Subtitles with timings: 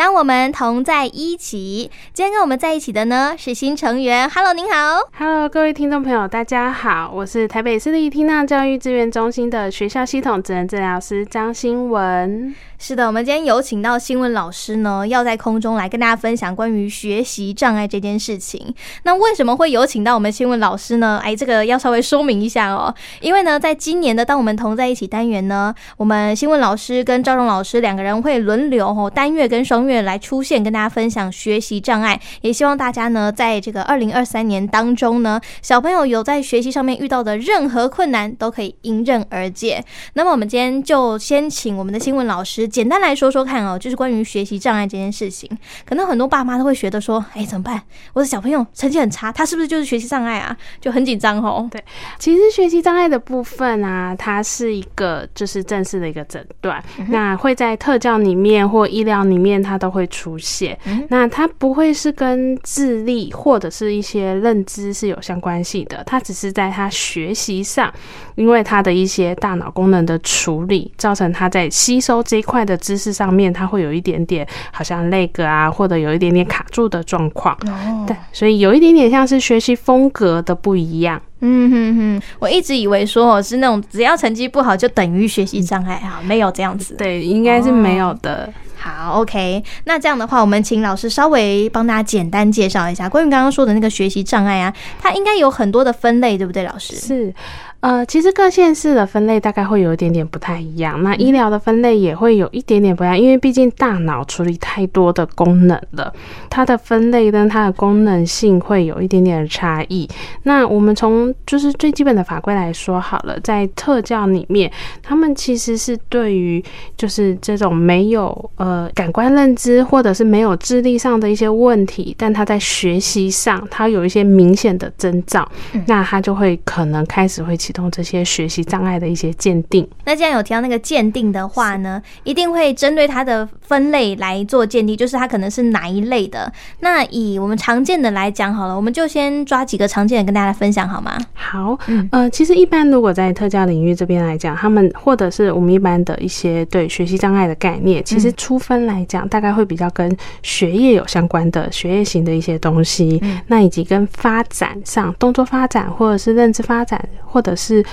[0.00, 4.26] 当我们同在一起，今天跟我们在一起的呢是新成员。
[4.30, 4.98] Hello，您好。
[5.18, 12.54] Hello，各位听众朋友，大家好，我是台北市立听障教育资源中心的学校系统职能治疗师张新文。
[12.82, 18.74] 是的，我们今天有请到新闻老师呢，要在空中来跟大家分享关于学习障碍这件事情。
[19.02, 21.20] 那为什么会有请到我们新闻老师呢？
[21.22, 22.92] 哎，这个要稍微说明一下哦。
[23.20, 32.18] 因为呢，在今年的“当我们同在一起”单元呢，我们新闻老师跟赵荣老师两个人会轮流哦，单月跟双月来出现，跟大家分享学习障碍。
[32.40, 39.84] 也希望大家呢，在这个二零二三年当中呢，小朋友有在学习上面遇到的任何困难，都可以迎刃而解。
[40.14, 42.69] 那么，我们今天就先请我们的新闻老师。
[42.70, 45.50] 简单来说说看哦，就是关于学习障碍这件事情，
[45.84, 47.82] 可能很多爸妈都会觉得说，哎，怎么办？
[48.12, 50.56] 我的小朋友成绩很差，他是不是就是学习障碍啊？
[50.80, 51.68] 就很紧张哦。
[51.70, 51.82] 对，
[52.18, 60.78] 其实学习障碍的部分啊，它是一个就是正式的一个诊断，嗯、那会在特教里面或医疗里面，它都会出现。
[60.84, 67.92] 嗯、那它不会是跟智力或者是一些认知是有相关系的，它只是在他学习上，
[68.40, 72.64] 因为他的一些大脑功能的处理，造成他在吸收这一块。
[72.70, 77.52] 的知识上面，他会有一点点好像那个啊，或者有一点点卡住的状况。
[77.66, 81.20] 哦，对，所以有一点点像是学习风格的不一样。
[81.40, 86.94] 嗯哼哼，我一直以为说我是那种只要成绩不好就等于学习障碍啊，没有这样子。
[86.96, 88.44] 对，应该是没有的。
[88.44, 96.94] 哦，好，OK，那这样的话，我们请老师稍微帮大家简单介绍一下关于刚刚说的那个学习障碍啊，它应该有很多的分类，对不对，老师？
[96.96, 97.34] 是。
[97.80, 106.12] 呃，其实各县市的分类大概会有一点点不太一样，那医疗的分类也会有一点点不一样，因为毕竟大脑处理太多的功能了，
[106.50, 110.06] 它的分类跟它的功能性会有一点点的差异。
[110.42, 114.68] 那我们从就是最基本的法规来说好了，在特教里面，
[115.00, 116.60] 他们其实是对于
[116.96, 125.48] 就是这种没有呃感官认知或者是没有智力上的一些问题，但他在学习上他有一些明显的征兆，
[125.86, 127.56] 那他就会可能开始会。
[127.60, 129.86] 启动这些学习障碍的一些鉴定。
[130.06, 136.50] 那既然有提到那个鉴定的话呢，一定会针对它的分类来做鉴定，就是它可能是哪一类的。
[136.78, 141.18] 那以我们常见的来讲好了，我们就先抓几个常见的跟大家分享好吗？
[141.32, 157.84] 好，嗯，呃，其实一般如果在特教领域这边来讲，他们或者是我们一般的一些对学习障碍的概念，其实初分来讲，大概会比较跟学业有相关的学业型的一些东西，嗯，那以及跟发展上动作发展或者是认知发展或者是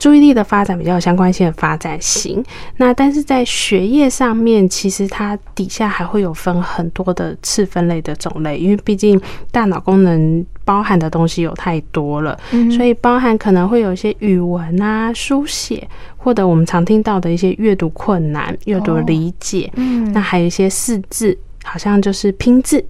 [0.00, 2.42] 注意力的发展比较有相关性的发展型，
[2.78, 9.20] 那但是在学业上面，其实它底下还会有分很多的次分类的种类，因为毕竟
[9.52, 12.36] 大脑功能包含的东西有太多了，
[12.74, 15.86] 所以包含可能会有一些语文啊、书写，
[16.16, 22.82] 或者我们常听到的一些阅读困难、阅读理解，嗯，那还有一些识字，好像就是拼字。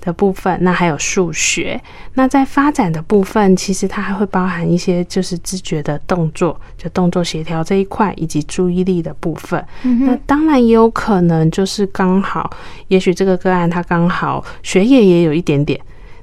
[0.00, 1.80] 的部分，那还有数学。
[2.14, 9.64] 那在发展的部分，其实它还会包含一些就是知觉的动作，就动作协调这一块，以及注意力的部分。
[9.82, 12.50] 嗯、那当然也有可能就是刚好，
[12.88, 15.78] 也许这个个案它刚好学业也有一点点，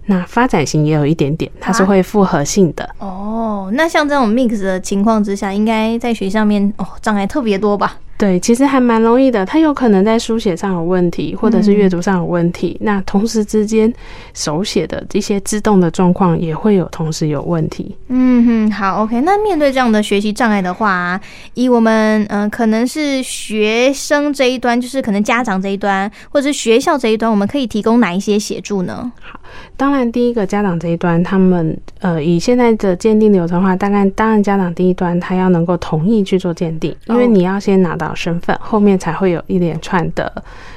[0.06, 2.84] 那发展型也有一点点，它是会复合性的。
[2.98, 7.98] 啊、哦，那像这种 mix 的情况之下，应该在学校面哦障碍特别多吧？
[8.18, 9.46] 对，其实还蛮容易的。
[9.46, 12.76] 他有可能在书写上有问题，或者是阅读上有问题。
[12.80, 13.94] 嗯、那同时之间，
[14.34, 17.96] 手写的这些自动的状况也会有同时有问题。
[18.08, 19.22] 嗯哼，好，OK。
[19.22, 21.22] 那面对这样的学习障碍的话，
[21.54, 29.12] 以我们嗯、呃，可能是学生这一端，就是可能家长这一端，或者是学校这一端，我们可以提供哪一些协助呢？
[29.22, 29.40] 好，
[29.76, 38.07] 当然第一个家长这一端，他们呃，以现在的鉴定流程的话，大概当然家长第一端他要能够同意去做鉴定，因为你要先拿到。
[38.14, 40.32] 身份后面才会有一连串的，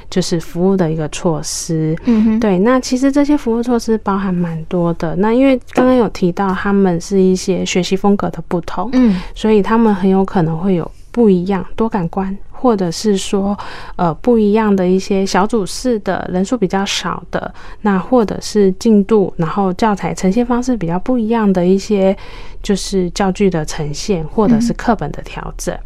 [0.09, 1.95] 就是服务的一个措施。
[2.05, 2.59] 嗯哼，对。
[2.59, 5.15] 那其实这些服务措施包含蛮多的。
[5.17, 13.57] 那因为刚刚有提到他们是一些学习风格的不同，嗯，所以他们很有可能会有不一样多感官，或者是说
[13.95, 22.15] 呃不一样的一些小组式的人数比较少的，那或者是进度，然后教材呈现方式比较不一样的一些，
[22.63, 25.75] 就是教具的呈现，或者是课本的调整。
[25.75, 25.81] 嗯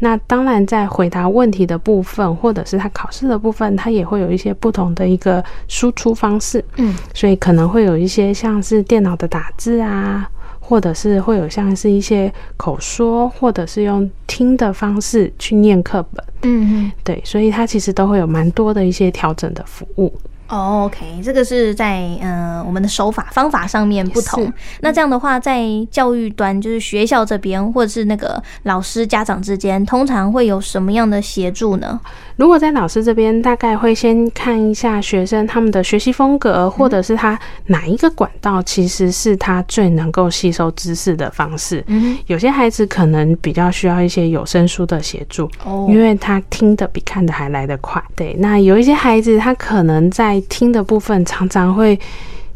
[0.00, 6.64] 那当然，在回答问题的部分，或者是他考试的部分，他也会有一些不同的一个输出方式。
[6.76, 10.30] 嗯，所以可能会有一些像是电脑的打字啊，
[10.60, 16.24] 或者是会有像是一些口说，或者是用听的方式去念课本。
[16.42, 20.12] 嗯嗯，对，所以它其实都会有蛮多的一些调整的服务。
[20.48, 24.50] 哦，OK，这个是在呃我们的手法方法上面不同。
[24.80, 32.00] 那这样的话，在教育端，就是学校这边或者是那个老师家长之间，通常会有什么样的协助呢？
[32.36, 41.84] 如果在老师这边，大概会先看一下学生他们的学习风格，或者是他哪一个管道其实是他最能够吸收知识的方式。
[41.88, 48.02] 嗯，有些孩子可能比较需要一些有声书的协助，哦，因为他听的比看的还来得快。
[48.14, 51.98] 对，那有一些孩子他可能在听的部分常常会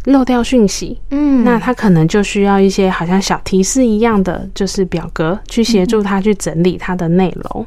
[0.06, 7.67] 漏掉讯息，嗯，那他可能就需要一些好像小提示一样的，就是表格去协助他去整理他的内容。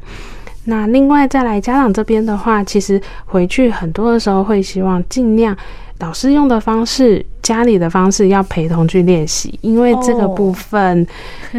[0.64, 5.56] 那另外再来家长这边的话，其实回去很多的时候会希望尽量
[5.98, 7.24] 老师用的方式。
[7.42, 11.06] 家里的方式要陪同去练习，因为这个部分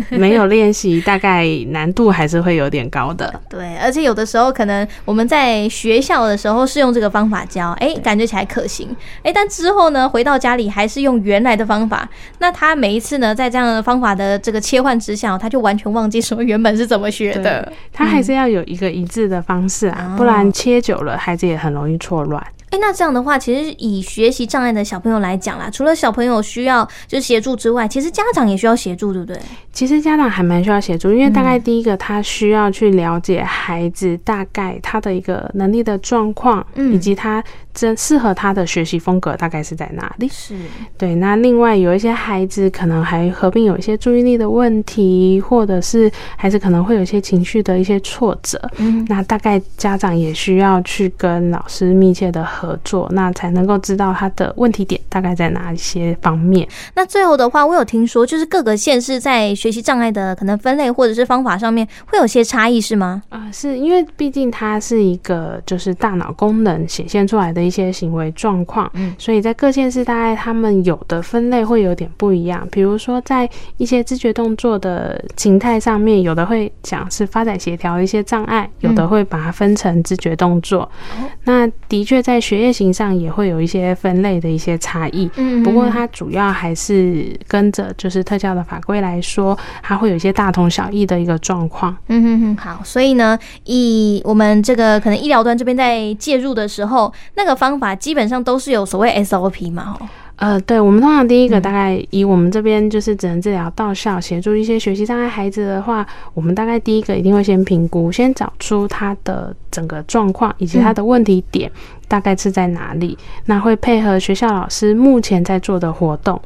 [0.10, 3.34] 没有练习，大概难度还是会有点高的。
[3.50, 8.94] 对，而且有的时候可能我们在学校的时候是用这个方法教，哎，感觉起来可行，
[9.24, 12.10] 哎，但之后呢，回到家里还是用原来的方法。
[12.40, 17.72] 那他每一次呢，在这样的方法的这个切换之下，他就完全忘记说原本是怎么学的。
[17.94, 22.46] 他还是要有一个一致的方式啊，不然切久了，孩子也很容易错乱。
[22.70, 29.40] 哎，那这样的话，其实以学习障碍的小朋友来讲啦，除了小朋友需要就是协助之外，其实家长也需要协助，对不对？
[29.72, 37.44] 其实家长还蛮需要协助，因为大概第一个，他需要去了解孩子大概他的一个能力的状况，嗯，以及他
[37.74, 40.28] 真适合他的学习风格大概是在哪里。
[40.28, 40.56] 是
[40.98, 41.16] 对。
[41.16, 56.68] 那另外有一些孩子可能还合并有一些注意力的问题，或者是孩子可能会有一些情绪的一些挫折，嗯，那大概家长也需要去跟老师密切的合作，那才能够知道他的问题点大概在哪一些方面。
[56.96, 63.22] 那最后的话，我有听说，就是各个县市在学习障碍的可能分类或者是方法上面会有些差异，是吗？
[63.30, 72.68] 啊、呃，是因为毕竟它是一个就是大脑功能显现出来的一些行为状况，嗯，所以在各县市大概他们有的分类会有点不一样。
[72.72, 80.90] 比如说在一些知觉动作的形态上面，有的会讲是发展协调一些障碍，有的会把它分成知觉动作。
[81.20, 91.94] 嗯、那的确在学业型上也会有一些分类的一些差异，嗯，不过它主要还是跟着就是特教的法规来说，它会有一些大同小异的一个状况。
[92.08, 100.08] 嗯哼哼，好，所以呢，以我们这个可能医疗端这边在介入的时候，那个方法基本上都是有所谓 SOP 嘛，哦。
[100.38, 111.72] 呃，对，我们通常第一个大概以我们这边就是只能治疗到校协助一些学习障碍孩子的话，我们大概第一个一定会先评估，先找出他的整个状况以及他的问题点
[112.08, 116.40] 大概是在哪里，那会配合学校老师目前在做的活动。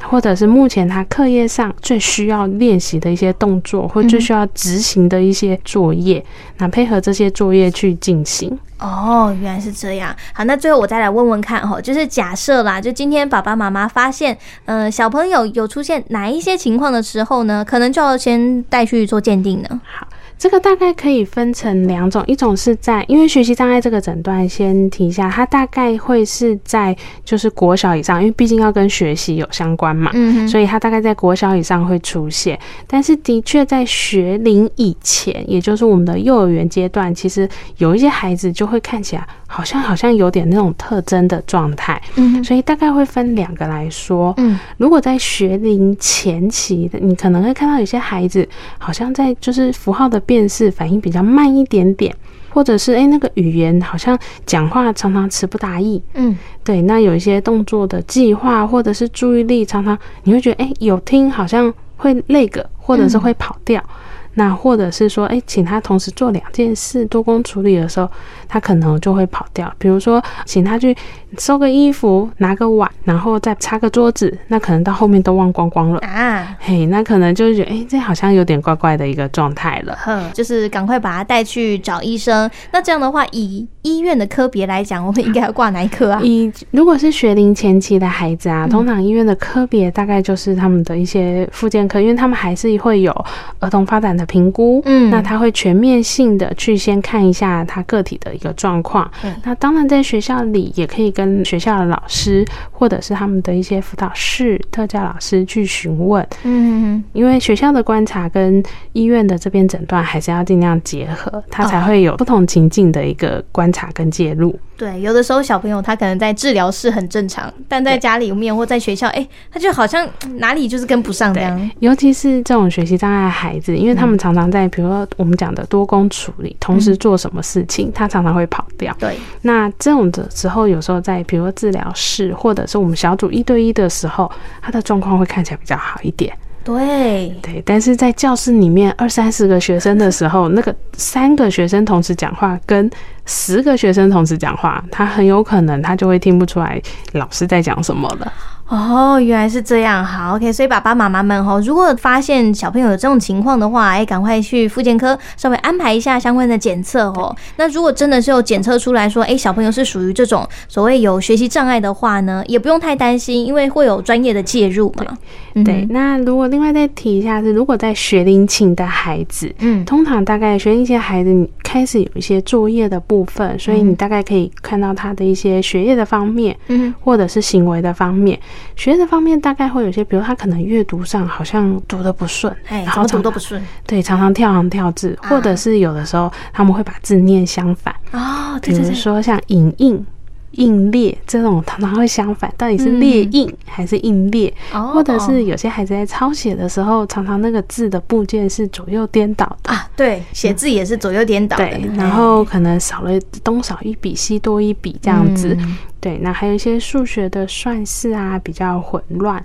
[0.00, 6.24] 或者是目前他课业上最需要练习的一些动作，或最需要执行的一些作业，
[6.58, 8.56] 那配合这些作业去进行。
[8.78, 10.14] 哦，原来是这样。
[10.32, 19.80] 好，那最后我再来问问看哦，就是假设啦，就今天爸爸妈妈发现，嗯，小朋友有出现哪一些情况的时候呢，可能就要先带去做鉴定呢？
[19.84, 20.07] 好。
[20.38, 32.56] 这个大概可以分成两种，一种是在因为学习障碍这个诊断，先提一下，它大概会是在就是国小以上，因为毕竟要跟学习有相关嘛，嗯，所以它大概在国小以上会出现。
[32.86, 37.48] 但是的确在学龄以前，也就是我们的幼儿园阶段，其实
[37.78, 48.48] 有一些孩子就会看起来好像好像有点那种特征的状态，嗯，所以大概会分两个来说，嗯，如果在学龄前期的，你可能会看到有些孩子
[48.78, 50.22] 好像在就是符号的。
[50.28, 52.14] 辨识反应比较慢一点点，
[52.50, 56.02] 或者是诶、欸，那个语言好像讲话常常词不达意。
[56.12, 56.82] 嗯，对。
[56.82, 63.82] 那有一些动作的计划或者是注意力，常常你会觉得诶、欸，有听好像会那个，或者是会跑掉。
[63.82, 68.08] 嗯、那或者是说诶、欸，请他同时做两件事多工处理的时候，
[68.48, 69.70] 他可能就会跑掉。
[69.78, 70.96] 比如说，请他去。
[71.36, 76.56] 收个衣服，拿个碗，然后再擦个桌子，那可能到后面都忘光光了啊！
[76.58, 79.94] 嘿，那可能就是觉得，哎、欸，这好像有点怪怪的一个状态了。
[80.00, 82.50] 哼，就是赶快把他带去找医生。
[82.72, 86.20] 那这样的话，以医院的科别来讲，我们应该要挂哪一科啊？
[86.24, 93.12] 以如果是学龄前期的孩子啊，通常医院的科别大概就是他们的一些附健科，因为他们还是会有
[93.58, 94.80] 儿童发展的评估。
[94.84, 99.10] 嗯，那他会全面性的去先看一下他个体的一个状况。
[99.24, 101.08] 嗯，那当然在学校里也可以。
[101.18, 114.56] 跟学校的老师，或者是他们的一些辅导室、特教老师去询问，嗯，因为学校的观察跟医院的这边诊断还是要尽量结合，他才会有不同情境的一个观察跟介入。
[114.76, 121.70] 对，有的时候小朋友他可能在治疗室很正常，但在家里面或在学校，哎，他就好像哪里就是跟不上这样。
[121.80, 128.96] 尤其是这种学习障碍的孩子，因为他们常常在比如说我们讲的多工处理，同时做什么事情，他常常会跑掉。
[128.98, 134.30] 对，那这种的时候，有时候在比如说治疗室或者是我们小组一对一的时候，
[134.62, 136.32] 他的状况会看起来比较好一点。
[136.64, 142.90] 对对，但是在教室里面二三十个学生的时候，那个三个学生同时讲话跟
[143.24, 146.78] 十个学生同时讲话，他很有可能他就会听不出来
[147.12, 148.30] 老师在讲什么了。
[148.68, 150.04] 哦，原来是这样。
[150.04, 150.52] 好，OK。
[150.52, 157.34] 所以爸爸妈妈们哈，如果发现小朋友有这种情况的话，哎，赶快去复健科稍微安排一下相关的检测哦。
[157.56, 165.16] 那如果真的是有检测出来说，哎，小朋友是属于这种所谓有学习障碍的话呢，也不用太担心，因为会有专业的介入嘛。
[165.54, 178.38] 对，对，那如果另外再提一下是，如果在学龄前的孩子，嗯，通常大概学龄期的孩子你开始有一些作业的部分，所以你大概可以看到他的一些学业的方面，嗯，或者是行为的方面。
[178.76, 187.94] 学的方面大概会有些，比如他可能阅读上好像读得不顺，哎，然后读都不顺，对，常常跳行跳字，或者是有的时候他们会把字念相反。
[188.12, 190.06] 哦，比如说像影印、
[190.52, 194.52] 印列这种，常常会相反，到底是列印还是印列？
[194.70, 199.72] 或者是有些孩子在抄写的时候，常常那个字的部件是左右颠倒的。
[199.72, 205.56] 啊，对，写字也是左右颠倒的，对，然后可能少了东少一笔西多一笔这样子。
[206.00, 209.44] 对，那还有一些数学的算式啊，比较混乱。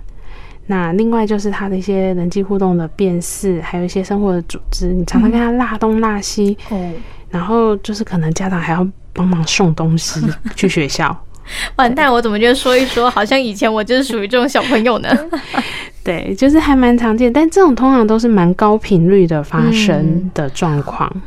[0.66, 6.94] 那另外就是他的一些人际互动的辨识，还有一些生活的组织，你常常跟他拉东拉西，嗯，
[7.28, 10.20] 然后就是可能家长还要帮忙送东西
[10.54, 11.18] 去学校。
[11.76, 15.08] 完蛋，我怎么觉得说一说，好像以前我就是属于这种小朋友呢？
[16.04, 21.10] 对，就是还蛮常见，但这种通常都是蛮高频率的发生的状况。
[21.14, 21.22] 嗯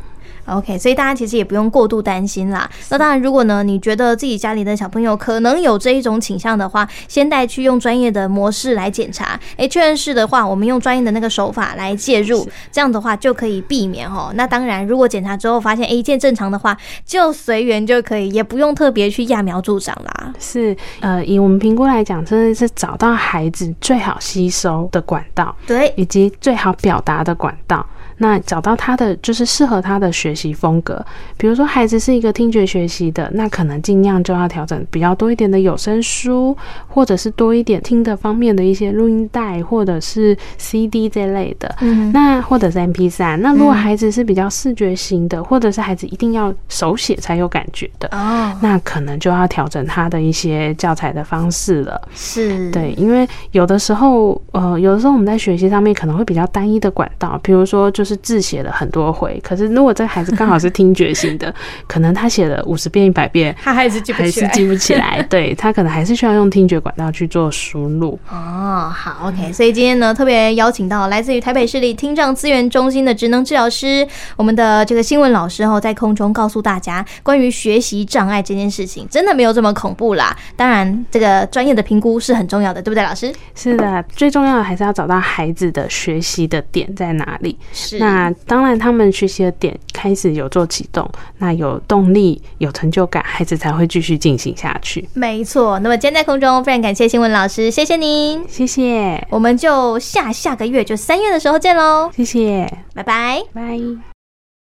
[0.48, 2.68] OK，所以大家其实也不用过度担心啦。
[2.90, 9.38] 那当然，如果呢你觉得自己家里的小朋友可能有这一种倾向的话，先带去用专业的模式来检查。
[9.56, 14.32] 诶，确认是的话，我们用专业的那个手法来介入，这样的话就可以避免哦。
[14.34, 20.32] 那当然，如果检查之后发现诶一切正常的话，就随缘就可以，也不用特别去揠苗助长啦。
[20.38, 27.84] 是，呃，以我们评估来讲，真的是找到孩子最好吸收的管道，对，以及最好表达的管道。
[28.18, 31.04] 那找到他的就是适合他的学习风格，
[31.36, 36.56] 比如说孩子是一个听觉学习的，那可能尽量就要调整比较多一点的有声书，
[36.88, 41.72] 或者是多一点听的方面的一些录音带，或者是 CD 这类的。
[41.80, 43.40] 嗯，那或者是 MP 三。
[43.40, 52.02] 那如果孩子是比较视觉型的，或者是孩子一定要手写才有感觉的，哦，那可能就要调整他的一些教材的方式了。
[52.12, 58.07] 是，对，因为有的时候，呃，有的时候我们在学习上面可能会比较单一的管道，比如说就是。
[58.08, 61.54] 是字写了很多回，可是如果这个孩子刚好是听觉型的，
[61.86, 65.22] 可能他写了五十遍、一百遍，他还是记不起来，还是记不起来。
[65.28, 68.18] 对，他可能还是需要用听觉管道去做输入。
[68.30, 69.52] 哦，好，OK。
[69.52, 80.34] 所以今天呢，特别邀请到来自于台北市立听障资源中心的职能治疗师，我们的这个新闻老师哦，在空中告诉大家关于学习障碍这件事情，真的没有这么恐怖啦。
[80.56, 83.32] 当然，这个专业的评估是很重要的，对不对，老师？
[83.54, 87.58] 是的，最重要的还是要找到孩子的学习的点在哪里。
[87.72, 87.97] 是。
[87.98, 95.08] 那当然，他们学习的点开始有做启动，那有动力、有成就感，孩子才会继续进行下去。
[95.14, 95.78] 没错。
[95.80, 99.26] 那么今天在空中，非常感谢新闻老师，谢谢您，谢谢。
[99.30, 102.10] 我们就下下个月，就三月的时候见喽。
[102.14, 104.17] 谢谢，拜拜，拜。